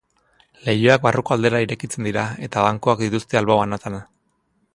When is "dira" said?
2.09-2.25